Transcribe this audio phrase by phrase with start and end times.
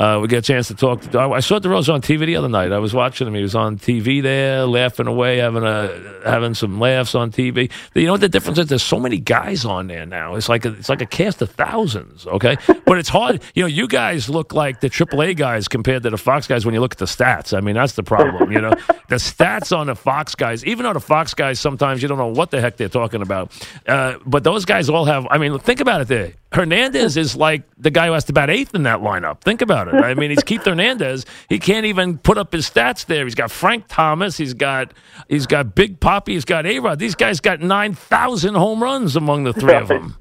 [0.00, 1.02] Uh, we get a chance to talk.
[1.02, 2.72] To, I saw DeRosa on TV the other night.
[2.72, 3.34] I was watching him.
[3.34, 7.70] He was on TV there, laughing away, having a having some laughs on TV.
[7.94, 8.68] You know what the difference is?
[8.68, 10.36] There's so many guys on there now.
[10.36, 12.26] It's like a, it's like a cast of thousands.
[12.26, 13.42] Okay, but it's hard.
[13.54, 16.72] You know, you guys look like the AAA guys compared to the Fox guys when
[16.72, 17.54] you look at the stats.
[17.54, 18.50] I mean, that's the problem.
[18.52, 18.70] You know,
[19.10, 22.28] the stats on the Fox guys, even though the Fox guys sometimes you don't know
[22.28, 23.52] what the heck they're talking about.
[23.86, 25.26] Uh, but those guys all have.
[25.30, 26.08] I mean, think about it.
[26.08, 29.42] There, Hernandez is like the guy who has to bat eighth in that lineup.
[29.42, 29.89] Think about it.
[29.92, 31.26] I mean, he's Keith Hernandez.
[31.48, 33.24] He can't even put up his stats there.
[33.24, 34.36] He's got Frank Thomas.
[34.36, 34.92] He's got
[35.28, 36.28] he's got Big Papi.
[36.28, 36.98] He's got A Rod.
[36.98, 40.16] These guys got nine thousand home runs among the three of them.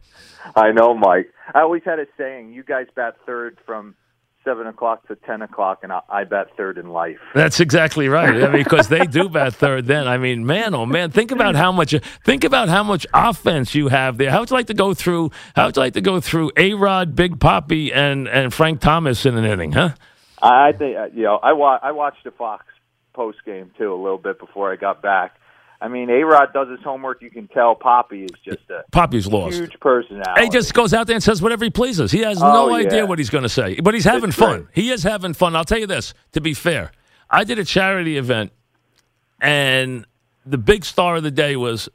[0.56, 1.32] I know, Mike.
[1.54, 3.96] I always had a saying: "You guys bat third from
[4.50, 8.44] seven o'clock to ten o'clock, and I, I bat third in life." That's exactly right.
[8.44, 9.86] I mean, because they do bet third.
[9.86, 11.94] Then, I mean, man, oh man, think about how much
[12.26, 14.32] think about how much offense you have there.
[14.32, 15.30] How would you like to go through?
[15.56, 19.26] How would you like to go through A Rod, Big Papi, and and Frank Thomas
[19.26, 19.92] in an inning, huh?
[20.42, 21.38] I think uh, you know.
[21.38, 22.66] I wa- I watched the Fox
[23.14, 25.36] post game too a little bit before I got back.
[25.82, 27.22] I mean, A Rod does his homework.
[27.22, 29.56] You can tell Papi is just a Papi's lost.
[29.58, 30.44] huge personality.
[30.44, 32.12] He just goes out there and says whatever he pleases.
[32.12, 32.86] He has Oh, no yeah.
[32.86, 34.64] idea what he's going to say, but he's having It's fun.
[34.64, 34.68] great.
[34.76, 35.56] He is having fun.
[35.56, 36.14] I'll tell you this.
[36.34, 36.92] To be fair,
[37.30, 38.52] I did a charity event,
[39.42, 40.06] and
[40.46, 41.88] the big star of the day was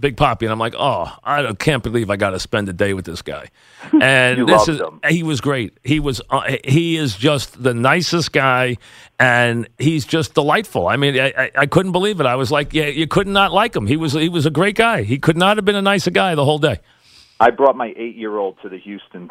[0.00, 2.94] Big Papi, and I'm like, oh, I can't believe I got to spend a day
[2.94, 3.48] with this guy.
[4.00, 5.00] And this is him.
[5.08, 5.76] he was great.
[5.82, 8.76] He was uh, he is just the nicest guy,
[9.18, 10.86] and he's just delightful.
[10.88, 12.26] I mean, I, I, I couldn't believe it.
[12.26, 13.86] I was like, yeah, you could not like him.
[13.86, 15.02] He was he was a great guy.
[15.02, 16.78] He could not have been a nicer guy the whole day.
[17.40, 19.30] I brought my eight year old to the Houston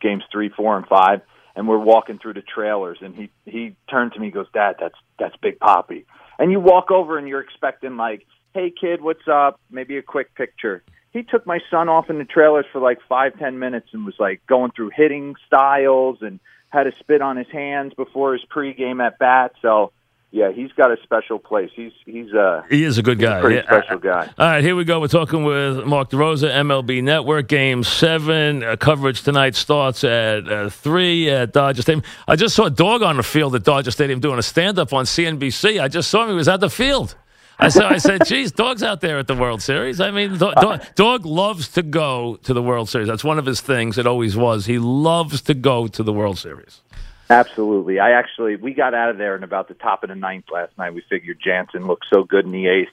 [0.00, 1.20] games three, four, and five,
[1.54, 4.76] and we're walking through the trailers, and he he turned to me, and goes, "Dad,
[4.80, 6.04] that's that's Big Papi."
[6.38, 10.34] And you walk over, and you're expecting like, "Hey, kid, what's up?" Maybe a quick
[10.34, 10.82] picture.
[11.12, 14.16] He took my son off in the trailers for like five, ten minutes, and was
[14.18, 16.40] like going through hitting styles, and
[16.70, 19.52] had to spit on his hands before his pregame at bat.
[19.62, 19.92] So.
[20.32, 21.70] Yeah, he's got a special place.
[21.74, 23.40] He's he's uh He is a good guy.
[23.40, 23.62] pretty Yeah.
[23.80, 24.28] special guy.
[24.36, 25.00] All right, here we go.
[25.00, 27.46] We're talking with Mark DeRosa, MLB Network.
[27.48, 32.02] Game seven uh, coverage tonight starts at uh, three at Dodger Stadium.
[32.26, 34.92] I just saw a dog on the field at Dodger Stadium doing a stand up
[34.92, 35.80] on CNBC.
[35.80, 36.30] I just saw him.
[36.30, 37.14] He was at the field.
[37.58, 39.98] I said, I said, geez, dog's out there at the World Series.
[40.00, 43.08] I mean, dog, dog, dog loves to go to the World Series.
[43.08, 43.96] That's one of his things.
[43.96, 44.66] It always was.
[44.66, 46.82] He loves to go to the World Series.
[47.30, 47.98] Absolutely.
[47.98, 50.76] I actually we got out of there in about the top of the ninth last
[50.78, 50.94] night.
[50.94, 52.90] We figured Jansen looked so good in the eighth.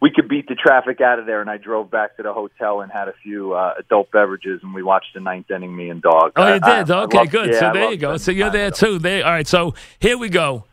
[0.00, 2.82] We could beat the traffic out of there, and I drove back to the hotel
[2.82, 5.74] and had a few uh, adult beverages, and we watched the ninth inning.
[5.74, 6.32] Me and dog.
[6.36, 6.90] Oh, you I- did.
[6.90, 7.50] I okay, love- good.
[7.52, 8.16] yeah, so there you go.
[8.16, 8.98] So you're there too.
[8.98, 9.24] There.
[9.24, 9.46] All right.
[9.46, 10.64] So here we go.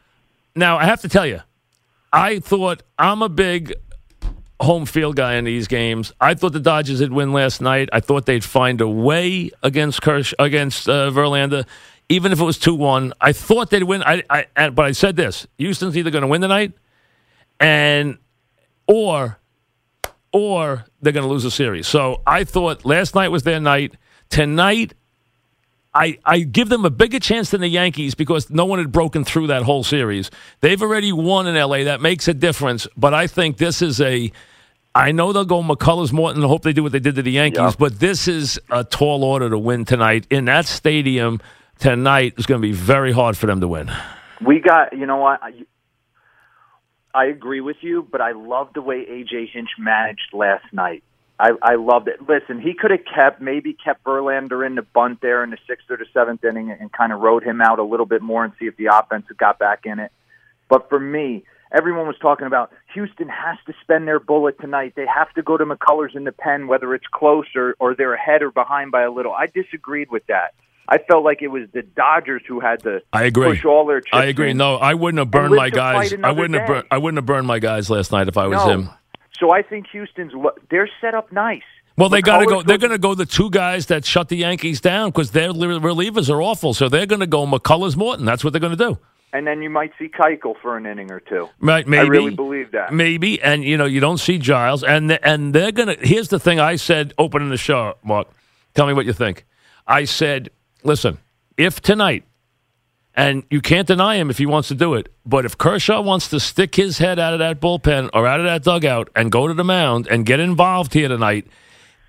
[0.56, 1.42] Now I have to tell you,
[2.14, 3.74] I thought I'm a big
[4.62, 6.14] home field guy in these games.
[6.22, 7.90] I thought the Dodgers would win last night.
[7.92, 11.66] I thought they'd find a way against Kirsch against uh, Verlander,
[12.10, 13.14] even if it was two one.
[13.20, 14.04] I thought they'd win.
[14.04, 16.74] I, I but I said this: Houston's either going to win tonight,
[17.60, 18.20] and
[18.88, 19.40] or
[20.32, 21.88] or they're going to lose a series.
[21.88, 23.96] So I thought last night was their night.
[24.30, 24.94] Tonight,
[25.96, 29.24] I, I give them a bigger chance than the Yankees because no one had broken
[29.24, 30.32] through that whole series.
[30.62, 31.84] They've already won in LA.
[31.84, 32.88] That makes a difference.
[32.98, 34.32] But I think this is a.
[34.96, 37.32] I know they'll go McCullers Morton and hope they do what they did to the
[37.32, 37.78] Yankees, Yep.
[37.80, 40.28] but this is a tall order to win tonight.
[40.30, 41.42] In that stadium
[41.80, 43.92] tonight is going to be very hard for them to win.
[44.46, 45.42] We got, you know what?
[45.42, 45.52] I,
[47.14, 51.04] I agree with you, but I love the way AJ Hinch managed last night.
[51.40, 52.28] I, I loved it.
[52.28, 55.90] Listen, he could have kept maybe kept Verlander in the bunt there in the sixth
[55.90, 58.54] or the seventh inning and kind of rode him out a little bit more and
[58.60, 60.12] see if the offense got back in it.
[60.70, 64.94] But for me, everyone was talking about Houston has to spend their bullet tonight.
[64.96, 68.14] They have to go to McCullers in the pen, whether it's close or, or they're
[68.14, 69.34] ahead or behind by a little.
[69.34, 70.54] I disagreed with that.
[70.88, 73.48] I felt like it was the Dodgers who had to I agree.
[73.48, 74.14] push all their chips.
[74.14, 74.52] I agree.
[74.52, 74.58] in.
[74.58, 76.14] No, I wouldn't have burned my guys.
[76.14, 76.68] I wouldn't have.
[76.68, 76.74] day.
[76.74, 78.70] Burned, I wouldn't have burned my guys last night if I was no.
[78.70, 78.90] him.
[79.40, 80.34] So I think Houston's
[80.70, 81.64] they're set up nice.
[81.98, 82.64] Well, they got to go.
[82.64, 86.30] They're going to go the two guys that shut the Yankees down because their relievers
[86.30, 86.74] are awful.
[86.74, 88.26] So they're going to go McCullers Morton.
[88.26, 88.98] That's what they're going to do.
[89.34, 91.50] and then you might see Keuchel for an inning or two.
[91.60, 91.88] Right?
[91.88, 92.00] Maybe.
[92.00, 92.94] I really believe that.
[92.94, 95.96] Maybe, and you know, you don't see Giles, and and they're gonna.
[96.00, 98.28] Here's the thing: I said opening the show, Mark.
[98.76, 99.46] Tell me what you think.
[99.86, 100.50] I said,
[100.84, 101.18] listen,
[101.58, 102.24] if tonight,
[103.16, 106.30] and you can't deny him if he wants to do it, but if Kershaw wants
[106.30, 109.48] to stick his head out of that bullpen or out of that dugout and go
[109.48, 111.48] to the mound and get involved here tonight,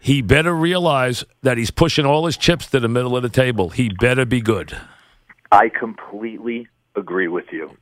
[0.01, 3.71] he better realize that he's pushing all his chips to the middle of the table.
[3.71, 4.77] He better be good.
[5.53, 7.77] I completely agree with you.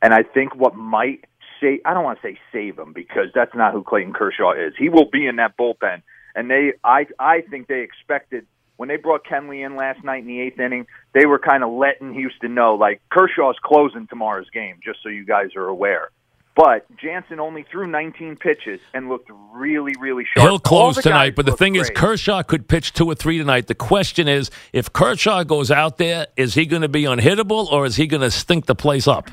[0.00, 1.24] And I think what might
[1.60, 4.74] save I don't want to say save him because that's not who Clayton Kershaw is.
[4.78, 6.02] He will be in that bullpen.
[6.34, 8.46] And they I I think they expected
[8.78, 11.72] when they brought Kenley in last night in the eighth inning, they were kind of
[11.72, 16.10] letting Houston know like Kershaw's closing tomorrow's game, just so you guys are aware.
[16.54, 20.48] But Jansen only threw 19 pitches and looked really, really sharp.
[20.48, 21.90] He'll close tonight, but the thing is.
[21.90, 23.66] Kershaw could pitch two or three tonight.
[23.66, 27.84] The question is, if Kershaw goes out there, is he going to be unhittable or
[27.84, 29.30] is he going to stink the place up?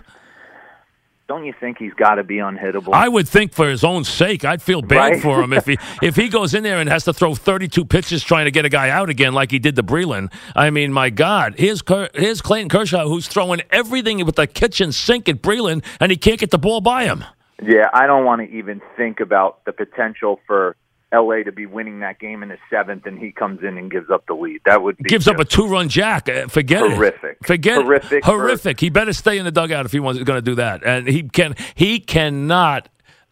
[1.27, 2.93] Don't you think he's got to be unhittable?
[2.93, 5.21] I would think for his own sake, I'd feel bad Right?
[5.21, 8.23] for him if he if he goes in there and has to throw 32 pitches
[8.23, 10.31] trying to get a guy out again like he did to Breland.
[10.55, 11.81] I mean, my God, here's
[12.13, 16.39] here's Clayton Kershaw who's throwing everything with the kitchen sink at Breland, and he can't
[16.39, 17.23] get the ball by him.
[17.63, 20.75] Yeah, I don't want to even think about the potential for
[21.13, 24.09] LA to be winning that game in the seventh, and he comes in and gives
[24.09, 24.61] up the lead.
[24.65, 26.27] That would be Gives up a two-run jack.
[26.27, 27.37] Uh, Forget Horrific.
[27.41, 27.45] it.
[27.45, 28.25] Forget Horrific it.
[28.25, 28.79] Horrific.
[28.79, 31.23] He better stay in the dugout if he wants going to do that, and he
[31.23, 31.55] can.
[31.75, 32.89] He cannot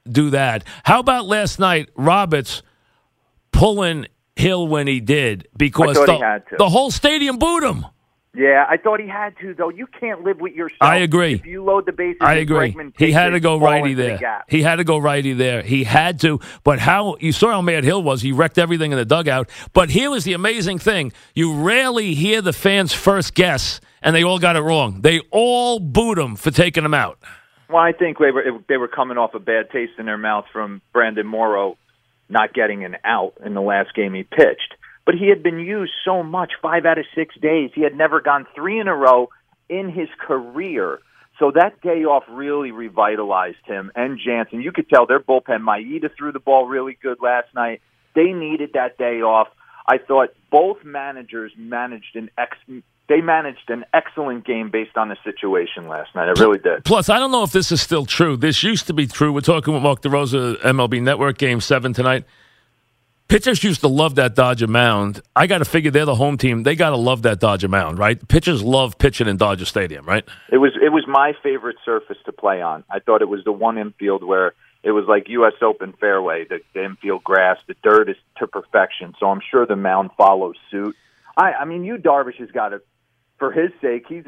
[0.07, 0.63] do that.
[0.83, 2.61] How about last night, Roberts
[3.51, 6.55] pulling Hill when he did because the, he had to.
[6.57, 7.85] the whole stadium booed him.
[8.35, 9.69] Yeah, I thought he had to though.
[9.69, 10.79] You can't live with yourself.
[10.81, 11.35] I agree.
[11.35, 12.75] If you load the bases, I agree.
[12.97, 14.43] He had to go righty into the there.
[14.47, 15.61] He had to go righty there.
[15.61, 16.39] He had to.
[16.63, 18.23] But how you saw how mad Hill was.
[18.23, 19.49] He wrecked everything in the dugout.
[19.73, 24.23] But here was the amazing thing: you rarely hear the fans' first guess, and they
[24.23, 25.01] all got it wrong.
[25.01, 27.19] They all booed him for taking him out.
[27.69, 30.45] Well, I think they were they were coming off a bad taste in their mouth
[30.51, 31.77] from Brandon Morrow
[32.29, 34.75] not getting an out in the last game he pitched.
[35.05, 37.71] But he had been used so much, five out of six days.
[37.75, 39.29] He had never gone three in a row
[39.69, 40.99] in his career.
[41.39, 44.61] So that day off really revitalized him and Jansen.
[44.61, 45.61] You could tell their bullpen.
[45.61, 47.81] Maeda threw the ball really good last night.
[48.15, 49.47] They needed that day off.
[49.87, 52.55] I thought both managers managed an ex.
[53.09, 56.29] They managed an excellent game based on the situation last night.
[56.29, 56.85] I really did.
[56.85, 58.37] Plus, I don't know if this is still true.
[58.37, 59.33] This used to be true.
[59.33, 62.23] We're talking with Mark DeRosa, MLB Network, Game Seven tonight.
[63.33, 65.23] Pitchers used to love that Dodger mound.
[65.35, 66.61] I got to figure they're the home team.
[66.61, 68.27] They got to love that Dodger mound, right?
[68.27, 70.23] Pitchers love pitching in Dodger Stadium, right?
[70.51, 72.83] It was it was my favorite surface to play on.
[72.91, 74.53] I thought it was the one infield where
[74.83, 75.53] it was like U.S.
[75.63, 76.45] Open fairway.
[76.47, 79.15] The, the infield grass, the dirt is to perfection.
[79.19, 80.95] So I'm sure the mound follows suit.
[81.35, 82.83] I I mean, you Darvish has got to,
[83.39, 84.25] for his sake, he's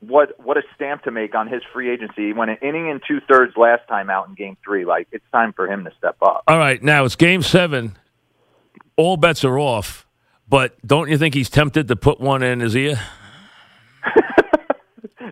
[0.00, 2.26] what what a stamp to make on his free agency.
[2.26, 4.84] He went an inning and two thirds last time out in Game Three.
[4.84, 6.42] Like it's time for him to step up.
[6.46, 7.96] All right, now it's Game Seven.
[8.96, 10.06] All bets are off,
[10.48, 13.00] but don't you think he's tempted to put one in his ear?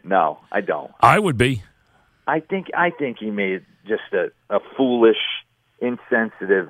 [0.04, 0.90] No, I don't.
[1.00, 1.62] I would be.
[2.26, 5.16] I think I think he made just a, a foolish,
[5.80, 6.68] insensitive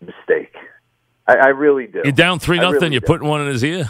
[0.00, 0.54] mistake.
[1.26, 2.00] I, I really do.
[2.04, 2.80] You're down three nothing.
[2.80, 3.06] really You're do.
[3.06, 3.88] putting one in his ear.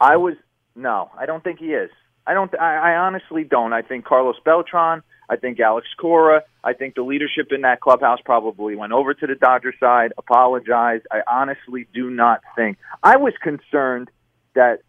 [0.00, 0.34] I was
[0.74, 1.90] no, I don't think he is.
[2.26, 2.52] I don't.
[2.58, 3.72] I, I honestly don't.
[3.72, 5.02] I think Carlos Beltran.
[5.28, 6.42] I think Alex Cora.
[6.62, 11.06] I think the leadership in that clubhouse probably went over to the Dodger side, apologized.
[11.10, 12.78] I honestly do not think.
[13.02, 14.08] I was concerned
[14.54, 14.80] that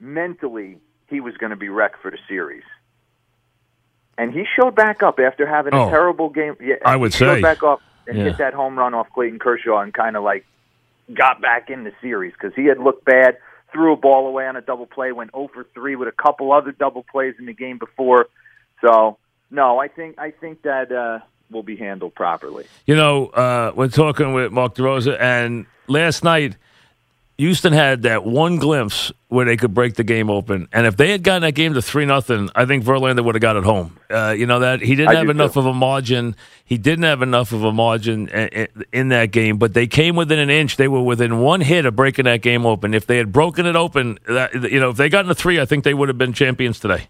[0.00, 2.64] mentally he was going to be wrecked for the series.
[4.16, 6.56] And he showed back up after having Oh, a terrible game.
[6.60, 7.42] Yeah, I would he showed say.
[7.42, 8.24] back up and Yeah.
[8.24, 10.44] hit that home run off Clayton Kershaw and kind of like
[11.14, 13.38] got back in the series because he had looked bad,
[13.72, 16.52] threw a ball away on a double play, went 0 for 3 with a couple
[16.52, 18.26] other double plays in the game before.
[18.84, 19.18] So,
[19.50, 22.66] no, I think I think that uh, will be handled properly.
[22.86, 26.56] You know, uh, we're talking with Mark DeRosa, and last night,
[27.38, 30.66] Houston had that one glimpse where they could break the game open.
[30.72, 33.42] And if they had gotten that game to 3 nothing, I think Verlander would have
[33.42, 33.96] got it home.
[34.10, 35.60] Uh, you know, that he didn't I have enough too.
[35.60, 36.34] of a margin.
[36.64, 38.28] He didn't have enough of a margin
[38.92, 40.76] in that game, but they came within an inch.
[40.76, 42.92] They were within one hit of breaking that game open.
[42.92, 45.64] If they had broken it open, that, you know, if they got into three, I
[45.64, 47.06] think they would have been champions today.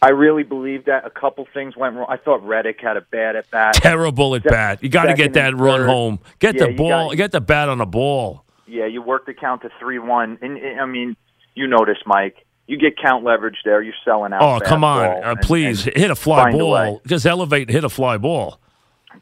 [0.00, 2.06] I really believe that a couple things went wrong.
[2.08, 3.74] I thought Reddick had a bad at bat.
[3.74, 4.82] Terrible at Se- bat.
[4.82, 6.20] You got to get that run home.
[6.38, 7.08] Get Yeah, the ball.
[7.08, 8.44] got- get the bat on the ball.
[8.66, 11.16] Yeah, you worked the count to three one, and and, I mean,
[11.54, 12.44] you notice, Mike.
[12.66, 13.80] You get count leverage there.
[13.80, 14.42] You're selling out.
[14.42, 15.04] Oh, come on.
[15.06, 17.00] Uh, and- please and hit a fly find a ball.
[17.06, 18.60] Just elevate, hit a fly ball.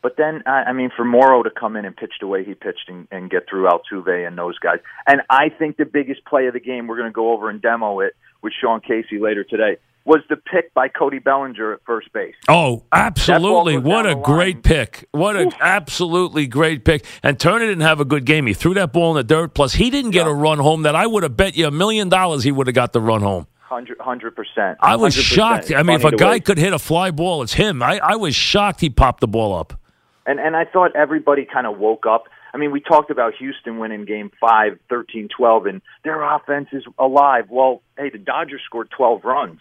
[0.03, 2.55] But then, I I mean, for Morrow to come in and pitch the way he
[2.55, 6.49] pitched and, and get through Altuve and those guys, and I think the biggest play
[6.49, 9.43] of the game, we're going to go over and demo it with Sean Casey later
[9.45, 12.35] today, was the pick by Cody Bellinger at first base.
[12.49, 13.77] Oh, absolutely.
[13.77, 15.09] What a great pick.
[15.11, 17.05] What an absolutely great pick.
[17.23, 18.47] And Turner didn't have a good game.
[18.47, 19.55] He threw that ball in the dirt.
[19.55, 22.09] Plus, he didn't get a run home that I would have bet you a million
[22.09, 23.47] dollars he would have got the run home.
[23.69, 24.79] Hundred percent.
[24.81, 25.73] I was shocked.
[25.75, 27.83] I mean, if a guy way- could hit a fly ball, it's him.
[27.83, 29.79] I, I was shocked he popped the ball up.
[30.25, 32.25] And and I thought everybody kind of woke up.
[32.55, 37.49] I mean, we talked about Houston winning game 5, 13-12, and their offense is alive.
[37.51, 39.61] Well, hey, the Dodgers scored 12 runs.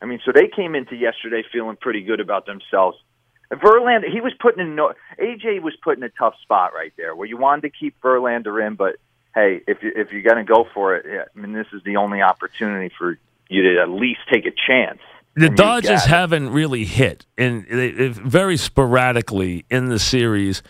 [0.00, 2.98] I mean, so they came into yesterday feeling pretty good about themselves.
[3.50, 6.92] And Verlander, he was putting in no, AJ was put in a tough spot right
[6.96, 8.96] there where you wanted to keep Verlander in, but
[9.34, 11.82] hey, if you if you're going to go for it, yeah, I mean, this is
[11.84, 14.98] the only opportunity for you to at least take a chance.
[15.36, 20.62] The Dodgers haven't really hit, and very sporadically in the series.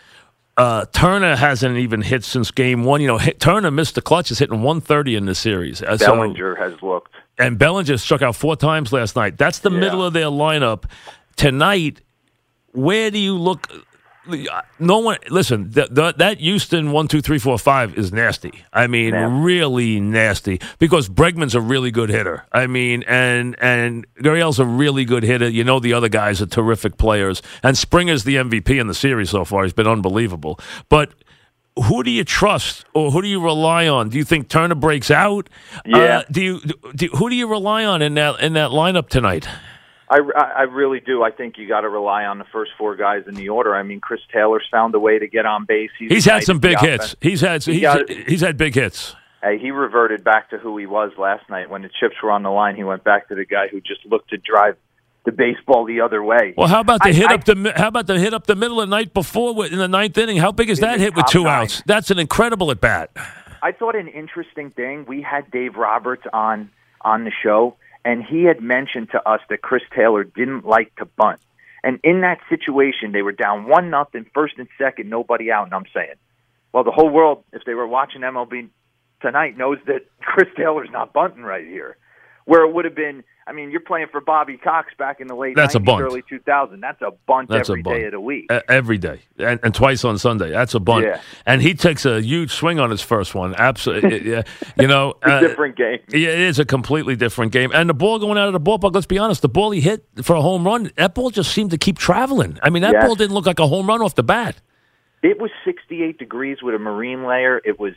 [0.57, 3.01] Uh, Turner hasn't even hit since game one.
[3.01, 4.31] You know, hit, Turner missed the clutch.
[4.31, 5.83] Is hitting 130 in the series.
[5.83, 7.13] Uh, so- Bellinger has looked.
[7.39, 9.37] And Bellinger struck out four times last night.
[9.39, 9.79] That's the Yeah.
[9.81, 10.85] middle of their lineup.
[11.37, 12.01] Tonight,
[12.73, 13.71] where do you look?
[14.81, 15.19] No one.
[15.31, 18.65] Listen, th- th- that Houston one, two, three, four, five is nasty.
[18.73, 19.35] I mean, Nasty.
[19.37, 22.45] really nasty because Bregman's a really good hitter.
[22.51, 25.49] I mean, and and Gurriel's a really good hitter.
[25.49, 29.31] You know, the other guys are terrific players, and Springer's the MVP in the series
[29.31, 29.63] so far.
[29.63, 31.13] He's been unbelievable, but.
[31.85, 34.09] Who do you trust, or who do you rely on?
[34.09, 35.49] Do you think Turner breaks out?
[35.85, 35.97] Yeah.
[35.99, 36.61] Uh, do you?
[36.95, 39.47] Do, who do you rely on in that in that lineup tonight?
[40.09, 41.23] I, I really do.
[41.25, 43.75] I think you got to rely on the first four guys in the order.
[43.75, 45.91] I mean, Chris Taylor's found a way to get on base.
[45.99, 47.17] He's had some big hits.
[47.21, 49.17] He's had He got- he's had big hits.
[49.43, 52.43] Hey, he reverted back to who he was last night when the chips were on
[52.43, 52.75] the line.
[52.77, 54.77] He went back to the guy who just looked to drive
[55.27, 56.55] the baseball the other way.
[56.57, 58.57] Well, how about the I- hit I- up the how about the hit up the
[58.57, 60.39] middle of the night before in the ninth inning?
[60.39, 61.65] How big is that hit with two nine.
[61.65, 61.83] outs?
[61.85, 63.11] That's an incredible at bat.
[63.63, 65.05] I thought an interesting thing.
[65.07, 66.71] We had Dave Roberts on
[67.03, 71.05] on the show, and he had mentioned to us that Chris Taylor didn't like to
[71.05, 71.41] bunt.
[71.85, 75.67] And in that situation, they were down one nothing, first and second, nobody out.
[75.67, 76.15] And I'm saying,
[76.73, 78.69] well, the whole world, if they were watching MLB
[79.21, 81.97] tonight, knows that Chris Taylor's not bunting right here.
[82.47, 85.35] Where it would have been, I mean, you're playing for Bobby Cox back in the
[85.35, 86.03] late That's a 90s, bunt.
[86.03, 86.81] early 2000.
[86.81, 88.47] That's a bunt That's a bunch every day of the week.
[88.53, 90.51] E- every day and, and twice on Sunday.
[90.51, 91.07] That's a bunt.
[91.07, 91.21] Yeah.
[91.45, 93.55] And he takes a huge swing on his first one.
[93.57, 94.31] Absolutely.
[94.31, 94.43] yeah.
[94.79, 95.99] You know, a uh, different game.
[96.09, 97.73] Yeah, it is a completely different game.
[97.75, 100.05] And the ball going out of the ballpark, let's be honest, the ball he hit
[100.23, 102.59] for a home run, that ball just seemed to keep traveling.
[102.63, 103.05] I mean, that Yes.
[103.07, 104.61] ball didn't look like a home run off the bat.
[105.23, 107.61] It was 68 degrees with a marine layer.
[107.65, 107.95] It was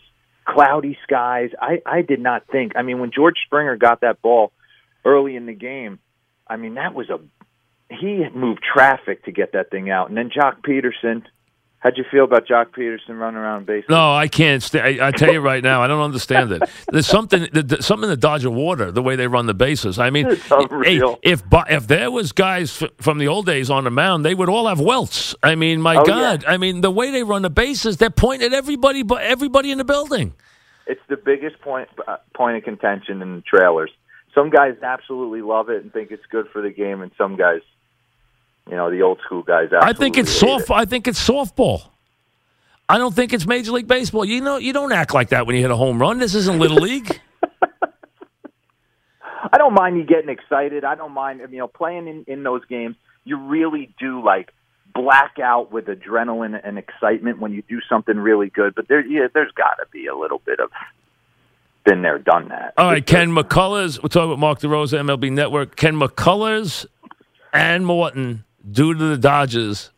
[0.54, 1.52] cloudy skies.
[1.62, 2.74] I, I did not think.
[2.76, 4.52] I mean, when George Springer got that ball
[5.06, 6.00] early in the game,
[6.48, 7.20] I mean, that was a.
[7.94, 10.10] He moved traffic to get that thing out.
[10.10, 11.24] And then Joc Pederson.
[11.82, 13.86] How'd you feel about Joc Pederson running around base?
[13.88, 14.62] No, I can't.
[14.62, 16.64] St- I, I tell you right now, I don't understand it.
[16.92, 19.98] There's something, th- th- something in the Dodger water, the way they run the bases.
[19.98, 20.26] I mean,
[20.84, 24.36] hey, if if there was guys f- from the old days on the mound, they
[24.36, 25.36] would all have welts.
[25.42, 26.50] I mean, my Oh, God, yeah.
[26.52, 29.78] I mean, the way they run the bases, they're pointing at everybody, but everybody in
[29.78, 30.34] the building.
[30.86, 33.92] It's the biggest point uh, point of contention in the trailers.
[34.36, 37.62] Some guys absolutely love it and think it's good for the game, and some guys,
[38.70, 39.70] you know, the old school guys.
[39.80, 40.70] I think it's soft.
[40.70, 41.82] I think it's softball.
[42.88, 44.26] I don't think it's Major League Baseball.
[44.26, 46.18] You know, you don't act like that when you hit a home run.
[46.18, 47.20] This isn't Little League.
[49.52, 50.84] I don't mind you getting excited.
[50.84, 52.96] I don't mind you know playing in in those games.
[53.26, 54.52] You really do like
[54.94, 58.76] black out with adrenaline and excitement when you do something really good.
[58.76, 60.72] But there, yeah, there's got to be a little bit of
[61.86, 62.74] been there, done that.
[62.78, 64.02] All right, Ken McCullers.
[64.02, 65.76] We're talking about Mark DeRosa, MLB Network.
[65.76, 66.86] Ken McCullers
[67.54, 69.92] and Morton do to the Dodgers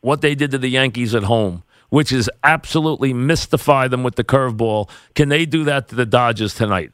[0.00, 4.24] what they did to the Yankees at home, which is absolutely mystify them with the
[4.24, 4.88] curveball.
[5.14, 6.92] Can they do that to the Dodgers tonight?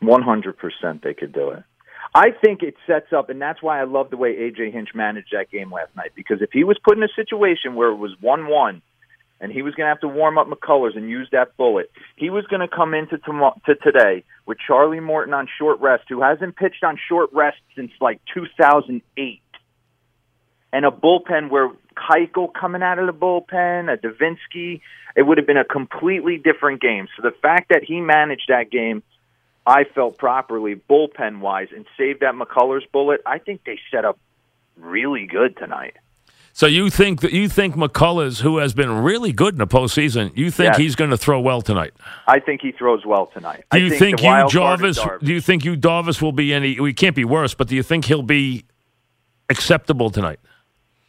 [0.00, 1.62] One hundred percent, they could do it.
[2.14, 5.28] I think it sets up, and that's why I love the way AJ Hinch managed
[5.32, 6.12] that game last night.
[6.14, 8.80] Because if he was put in a situation where it was one-one,
[9.40, 12.30] and he was going to have to warm up McCullers and use that bullet, he
[12.30, 16.56] was going to come into to today with Charlie Morton on short rest, who hasn't
[16.56, 19.42] pitched on short rest since like 2008,
[20.76, 24.82] and a bullpen where Keuchel coming out of the bullpen, a Devenski,
[25.16, 27.08] it would have been a completely different game.
[27.16, 29.02] So the fact that he managed that game.
[29.68, 33.20] I felt properly bullpen wise and saved that McCullers bullet.
[33.26, 34.16] I think they set up
[34.76, 35.96] really good tonight.
[36.52, 40.30] So you think that you think McCullers, who has been really good in the postseason,
[40.36, 40.78] you think Yes.
[40.78, 41.94] he's going to throw well tonight?
[42.28, 43.64] I think he throws well tonight.
[43.72, 45.24] Do I you think, think, you wild card is Darvish?
[45.24, 46.78] Do you think you Darvish will be any?
[46.78, 48.64] We can't be worse, but do you think he'll be
[49.50, 50.38] acceptable tonight?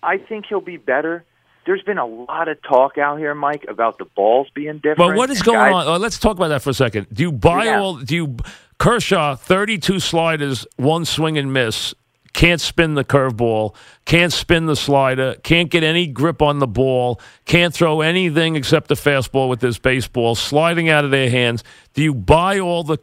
[0.04, 1.24] I think he'll be better.
[1.66, 4.98] There's been a lot of talk out here, Mike, about the balls being different.
[5.00, 5.96] But what is going guys- on?
[5.96, 7.08] Uh, let's talk about that for a second.
[7.12, 7.80] Do you buy Yeah.
[7.82, 7.96] all?
[7.98, 8.38] Do you
[8.80, 11.94] Kershaw thirty-two sliders, one swing and miss?
[12.34, 13.74] Can't spin the curveball,
[14.06, 18.90] can't spin the slider, can't get any grip on the ball, can't throw anything except
[18.90, 21.64] the fastball with this baseball, sliding out of their hands.
[21.96, 23.00] Do you buy all the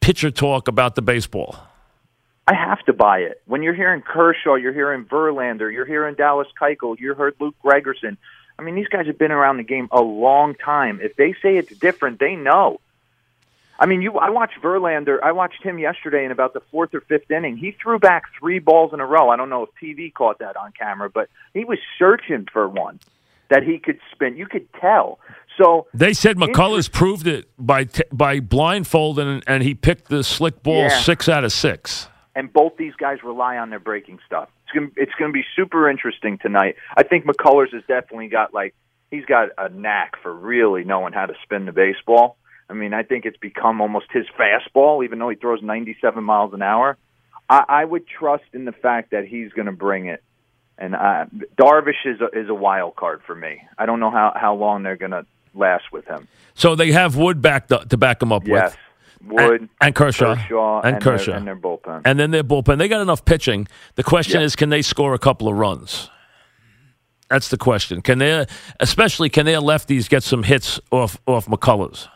[0.00, 1.56] pitcher talk about the baseball?
[2.46, 3.40] I have to buy it.
[3.46, 8.16] When you're hearing Kershaw, you're hearing Verlander, you're hearing Dallas Keuchel, you heard Luke Gregerson.
[8.58, 11.00] I mean, these guys have been around the game a long time.
[11.02, 12.80] If they say it's different, they know.
[13.78, 14.18] I mean, you.
[14.18, 15.18] I watched Verlander.
[15.22, 17.56] I watched him yesterday in about the fourth or fifth inning.
[17.56, 19.30] He threw back three balls in a row.
[19.30, 23.00] I don't know if TV caught that on camera, but he was searching for one
[23.48, 24.36] that he could spin.
[24.36, 25.18] You could tell.
[25.58, 30.22] So They said McCullers proved it by t- by blindfolding, and, and he picked the
[30.22, 31.00] slick ball Yeah.
[31.00, 32.08] six out of six.
[32.34, 34.48] And both these guys rely on their breaking stuff.
[34.64, 36.76] It's going to, it's going to be super interesting tonight.
[36.96, 38.74] I think McCullers has definitely got like
[39.10, 42.36] he's got a knack for really knowing how to spin the baseball.
[42.68, 46.54] I mean, I think it's become almost his fastball, even though he throws 97 miles
[46.54, 46.96] an hour.
[47.48, 50.22] I, I would trust in the fact that he's going to bring it.
[50.78, 51.26] And uh,
[51.60, 53.62] Darvish is a, is a wild card for me.
[53.76, 56.26] I don't know how how long they're going to last with him.
[56.54, 58.78] So they have Wood back to, to back him up Yes, with,
[59.26, 62.02] Wood and, and Kershaw, Kershaw, and, and Kershaw, their, and their bullpen.
[62.04, 62.78] and then their bullpen.
[62.78, 63.68] They got enough pitching.
[63.94, 64.46] The question Yeah.
[64.46, 66.10] is, can they score a couple of runs?
[67.30, 68.02] That's the question.
[68.02, 68.46] Can they,
[68.80, 72.08] especially, can their lefties get some hits off off McCullers?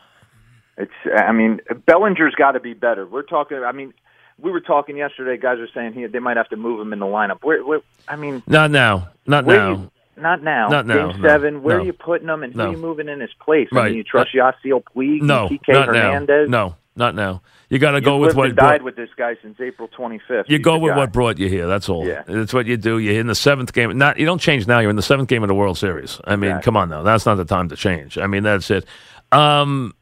[0.77, 0.93] It's.
[1.17, 3.07] I mean, Bellinger's got to be better.
[3.07, 3.59] We're talking.
[3.65, 3.95] I mean,
[4.39, 5.41] we were talking yesterday.
[5.41, 7.39] Guys are saying he they might have to move him in the lineup.
[7.43, 7.65] Where?
[7.65, 9.09] where I mean, Not now.
[9.27, 9.71] Not now.
[9.71, 10.69] You, not now.
[10.69, 11.63] Not now, Game no, seven.
[11.63, 11.83] Where no.
[11.83, 12.69] are you putting him, and who No.
[12.69, 13.69] are you moving in his place?
[13.73, 13.85] I Right.
[13.87, 16.51] mean, you trust Yasiel Puig, no, and not Hernandez.
[16.51, 16.67] now.
[16.69, 17.43] No, not now.
[17.69, 20.45] You got to go with what died brought, with this guy since April 25th.
[20.49, 20.97] you He's go with guy.
[20.99, 21.67] what brought you here.
[21.67, 22.07] That's all.
[22.07, 22.23] Yeah.
[22.27, 22.99] That's what you do.
[22.99, 23.97] You're in the seventh game.
[23.99, 24.79] Not you don't change now.
[24.79, 26.21] You're in the seventh game of the World Series.
[26.25, 26.65] I mean, Exactly.
[26.65, 27.03] come on now.
[27.03, 28.19] That's not the time to change.
[28.19, 28.85] I mean, that's it.
[29.33, 29.95] Um,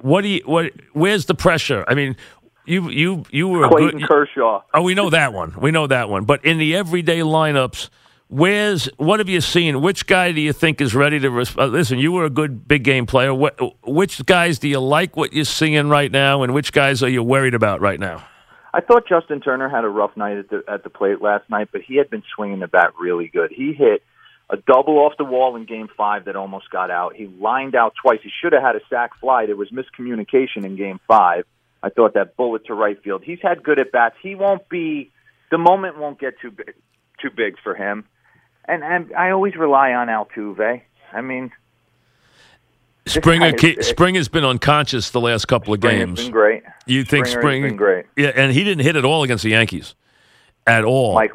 [0.00, 0.42] what do you?
[0.44, 0.72] What?
[0.92, 1.84] Where's the pressure?
[1.88, 2.16] I mean,
[2.66, 4.08] you you you were Clayton good.
[4.08, 4.62] Kershaw.
[4.74, 5.54] Oh, we know that one.
[5.58, 6.24] We know that one.
[6.24, 7.88] But in the everyday lineups,
[8.34, 9.80] where's what have you seen?
[9.80, 11.98] Which guy do you think is ready to res- uh, listen?
[11.98, 13.32] You were a good big game player.
[13.32, 17.08] What, which guys do you like what you're seeing right now, and which guys are
[17.08, 18.26] you worried about right now?
[18.72, 21.68] I thought Justin Turner had a rough night at the at the plate last night,
[21.70, 23.52] but he had been swinging the bat really good.
[23.52, 24.02] He hit
[24.50, 27.14] a double off the wall in Game Five that almost got out.
[27.14, 28.18] He lined out twice.
[28.22, 29.46] He should have had a sac fly.
[29.46, 31.44] There was miscommunication in Game Five.
[31.84, 33.22] I thought that bullet to right field.
[33.24, 34.16] He's had good at bats.
[34.20, 35.12] He won't be.
[35.50, 36.74] The moment won't get too big,
[37.22, 38.06] too big for him.
[38.66, 40.80] And and I always rely on Altuve.
[41.12, 41.52] I mean,
[43.06, 46.22] Springer, is- has been unconscious the last couple of Springer's games.
[46.22, 46.62] been great.
[46.86, 47.62] You think Springer has Spring?
[47.62, 48.06] been great.
[48.16, 49.94] Yeah, and he didn't hit at all against the Yankees,
[50.66, 51.14] at all.
[51.14, 51.32] Mike,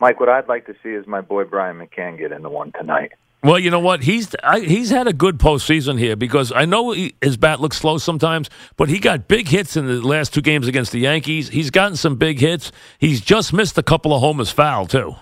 [0.00, 3.12] Mike, what I'd like to see is my boy Brian McCann get into one tonight.
[3.42, 4.02] Well, you know what?
[4.02, 7.78] He's I, he's had a good postseason here because I know he, his bat looks
[7.78, 11.48] slow sometimes, but he got big hits in the last two games against the Yankees.
[11.48, 12.70] He's gotten some big hits.
[12.98, 15.16] He's just missed a couple of homers foul too.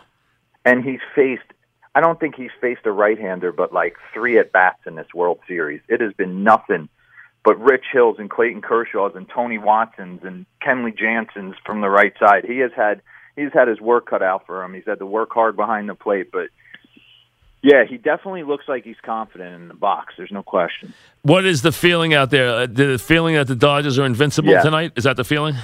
[0.64, 1.42] And he's faced
[1.94, 5.09] I don't think he's faced a right hander but like three at bats in this
[5.14, 5.81] World Series.
[5.88, 6.88] It has been nothing
[7.44, 12.12] but Rich Hills and Clayton Kershaw's and Tony Watson's and Kenley Jansen's from the right
[12.18, 12.44] side.
[12.44, 13.01] He has had
[13.37, 14.75] he's had his work cut out for him.
[14.75, 16.49] He's had to work hard behind the plate, but
[17.62, 20.14] yeah, he definitely looks like he's confident in the box.
[20.16, 20.94] There's no question.
[21.23, 22.49] What is the feeling out there?
[22.51, 24.62] Uh, the feeling that the Dodgers are invincible Yeah.
[24.62, 24.92] tonight?
[24.94, 25.57] Is that the feeling?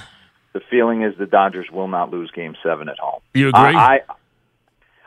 [0.54, 3.20] The feeling is the Dodgers will not lose Game Seven at home.
[3.32, 3.60] You agree?
[3.60, 4.00] I, I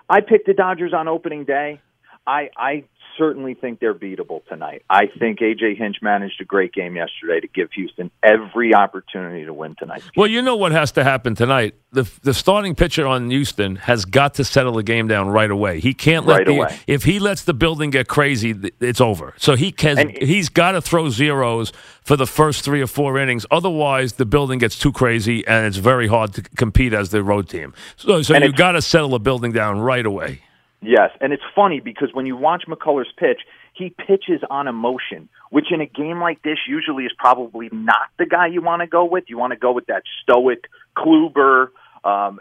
[0.09, 1.81] I picked the Dodgers on opening day.
[2.25, 2.85] I I
[3.17, 4.83] certainly think they're beatable tonight.
[4.89, 9.53] I think AJ Hinch managed a great game yesterday to give Houston every opportunity to
[9.53, 10.03] win tonight.
[10.15, 11.75] Well, you know what has to happen tonight.
[11.91, 15.79] The the starting pitcher on Houston has got to settle the game down right away.
[15.79, 16.77] He can't let Right the away.
[16.87, 19.33] if he lets the building get crazy, it's over.
[19.37, 21.71] So he can And- he's got to throw zeros
[22.03, 23.45] for the first three or four innings.
[23.51, 27.49] Otherwise, the building gets too crazy and it's very hard to compete as the road
[27.49, 27.73] team.
[27.95, 30.41] So so you got to settle the building down right away.
[30.81, 33.41] Yes, and it's funny because when you watch McCullers pitch,
[33.73, 38.25] he pitches on emotion, which in a game like this usually is probably not the
[38.25, 39.25] guy you want to go with.
[39.27, 41.69] You want to go with that stoic Kluber,
[42.03, 42.39] um,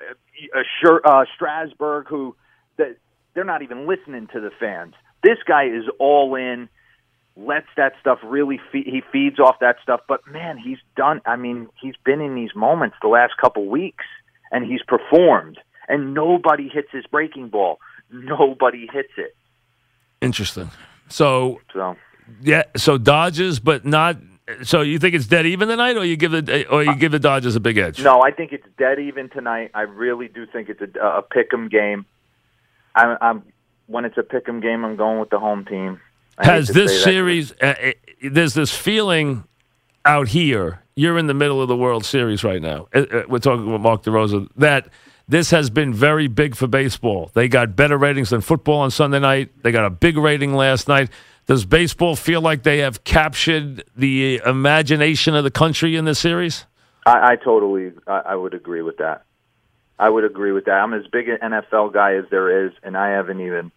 [0.54, 2.36] uh, Strasburg, who
[2.76, 4.94] they're not even listening to the fans.
[5.22, 6.68] This guy is all in,
[7.36, 10.00] lets that stuff really fe- he feeds off that stuff.
[10.08, 11.20] But man, he's done.
[11.26, 14.04] I mean, he's been in these moments the last couple weeks,
[14.50, 15.58] and he's performed.
[15.88, 17.78] And nobody hits his breaking ball.
[18.10, 19.36] Nobody hits it.
[20.20, 20.70] Interesting.
[21.08, 21.96] So So
[22.42, 24.16] yeah, so Dodgers, but not.
[24.62, 27.18] So you think it's dead even tonight, or you give the or you give the
[27.18, 28.02] Dodgers a big edge?
[28.02, 29.72] no, I think it's dead even tonight.
[29.74, 32.06] I really do think it's a, a pick'em game.
[32.94, 33.42] I, I'm
[33.86, 36.00] when it's a pick'em game, I'm going with the home team.
[36.38, 37.52] I Has this series?
[37.60, 37.92] Uh, uh,
[38.22, 39.44] there's this feeling
[40.04, 40.82] out here.
[40.94, 42.88] You're in the middle of the World Series right now.
[42.94, 44.88] Uh, uh, we're talking with Mark DeRosa that
[45.28, 47.30] this has been very big for baseball.
[47.34, 49.50] They got better ratings than football on Sunday night.
[49.62, 51.10] They got a big rating last night.
[51.46, 56.66] Does baseball feel like they have captured the imagination of the country in this series?
[57.04, 59.24] I, I totally, I, I would agree with that.
[59.98, 60.72] I would agree with that.
[60.72, 63.72] I'm as big an NFL guy as there is, and I haven't even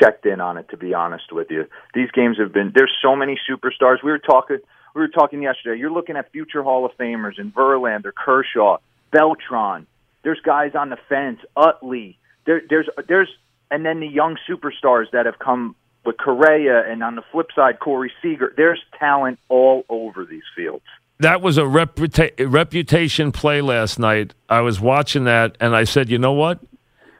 [0.00, 1.66] checked in on it to be honest with you.
[1.94, 2.72] These games have been.
[2.74, 4.02] There's so many superstars.
[4.02, 4.58] We were talking.
[4.94, 5.78] We were talking yesterday.
[5.78, 8.78] You're looking at future Hall of Famers in Verlander, Kershaw,
[9.12, 9.86] Beltran.
[10.22, 12.18] There's guys on the fence, Utley.
[12.46, 13.28] There, there's, there's,
[13.70, 17.80] and then the young superstars that have come with Correa, and on the flip side,
[17.80, 18.52] Corey Seager.
[18.56, 20.84] There's talent all over these fields.
[21.20, 24.34] that was a reputa- reputation play last night.
[24.48, 26.60] I was watching that, and I said, you know what?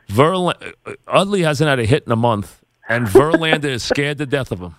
[0.09, 0.75] Verla-
[1.07, 4.61] Utley hasn't had a hit in a month, and Verlander is scared to death of
[4.61, 4.75] him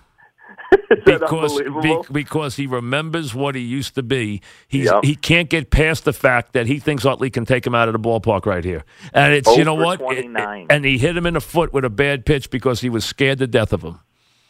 [1.04, 4.40] because be- because he remembers what he used to be.
[4.68, 5.04] He's Yep.
[5.04, 7.92] he can't get past the fact that he thinks Utley can take him out of
[7.92, 9.98] the ballpark right here, and it's you know what?
[10.00, 10.66] 29.
[10.68, 13.38] and he hit him in the foot with a bad pitch because he was scared
[13.38, 14.00] to death of him.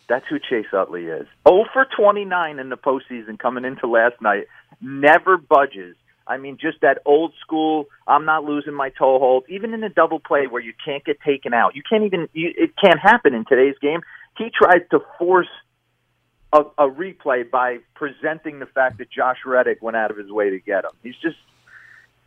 [0.08, 1.26] That's who Chase Utley is.
[1.46, 4.48] 0 for 29 in the postseason coming into last night.
[4.80, 5.94] Never budges.
[6.26, 7.86] I mean, just that old school.
[8.06, 9.44] I'm not losing my toehold.
[9.48, 12.28] Even in a double play where you can't get taken out, you can't even.
[12.32, 14.00] You, it can't happen in today's game.
[14.38, 15.48] He tries to force
[16.52, 20.50] a, a replay by presenting the fact that Josh Reddick went out of his way
[20.50, 20.90] to get him.
[21.02, 21.36] He's just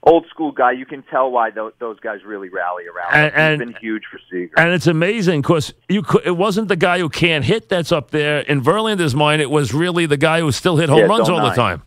[0.03, 0.71] old school guy.
[0.73, 3.13] You can tell why those, those guys really rally around.
[3.13, 3.39] And- him.
[3.39, 4.53] and- He's been huge for Seager.
[4.57, 8.11] And it's amazing because you could, it wasn't the guy who can't hit that's up
[8.11, 8.39] there.
[8.39, 11.29] In Verlander's mind, it was really the guy who still hit home Yeah, it's runs
[11.29, 11.83] all the oh time.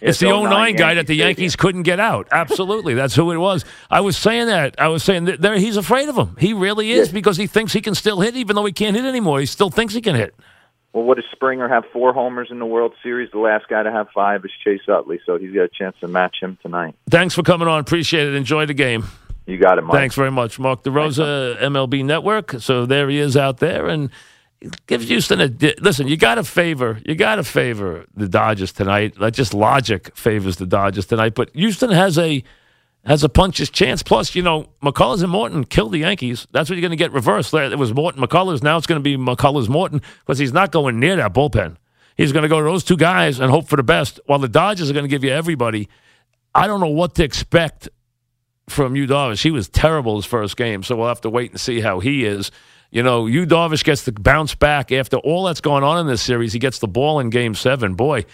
[0.00, 2.28] Yeah, It's the it's 09 09 guy that the Yankee Yankees couldn't get out.
[2.30, 2.92] Absolutely.
[3.00, 3.64] That's who it was.
[3.90, 4.74] I was saying that.
[4.78, 6.36] I was saying that there, he's afraid of him.
[6.38, 9.04] He really is because he thinks he can still hit even though he can't hit
[9.04, 9.40] anymore.
[9.40, 10.34] He still thinks he can hit.
[10.94, 11.84] Well, what does Springer have?
[11.92, 13.28] Four homers in the World Series.
[13.32, 16.08] The last guy to have five is Chase Utley, so he's got a chance to
[16.08, 16.94] match him tonight.
[17.10, 17.80] Thanks for coming on.
[17.80, 18.34] Appreciate it.
[18.34, 19.04] Enjoy the game.
[19.44, 19.96] You got it, Mike.
[19.96, 20.58] Thanks very much.
[20.60, 22.54] Mark DeRosa, MLB Network.
[22.60, 24.08] So there he is out there and
[24.86, 28.72] gives Houston a di- listen, you got to favor, you got to favor the Dodgers
[28.72, 29.18] tonight.
[29.18, 32.42] Like just logic favors the Dodgers tonight, but Houston has a
[33.06, 34.02] has a puncher's chance.
[34.02, 36.46] Plus, you know, McCullers and Morton killed the Yankees.
[36.52, 37.52] That's what you're going to get reversed.
[37.52, 38.62] There, It was Morton McCullers.
[38.62, 41.76] Now it's going to be McCullers Morton because he's not going near that bullpen.
[42.16, 44.20] He's going to go to those two guys and hope for the best.
[44.26, 45.88] While the Dodgers are going to give you everybody.
[46.54, 47.88] I don't know what to expect
[48.68, 49.42] from Yu Darvish.
[49.42, 52.24] He was terrible his first game, so we'll have to wait and see how he
[52.24, 52.50] is.
[52.90, 56.22] You know, Yu Darvish gets to bounce back after all that's going on in this
[56.22, 56.52] series.
[56.52, 57.94] He gets the ball in Game Seven.
[57.94, 58.24] Boy,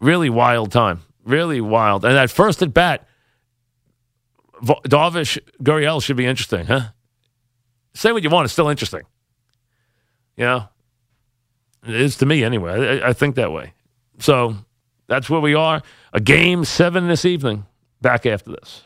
[0.00, 2.04] really wild time, really wild.
[2.04, 3.06] And that first at bat,
[4.62, 6.88] Darvish Gurriel should be interesting, huh?
[7.94, 9.02] Say what you want, it's still interesting.
[10.36, 10.68] You know,
[11.86, 13.00] it is to me anyway.
[13.00, 13.72] I, I think that way.
[14.18, 14.56] So
[15.06, 15.82] that's where we are.
[16.12, 17.66] A game seven this evening.
[18.02, 18.82] Back after this.